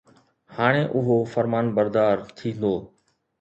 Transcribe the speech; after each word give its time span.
هاڻي 0.55 0.83
اهو 0.99 1.15
فرمانبردار 1.33 2.17
ٿيندو. 2.37 2.73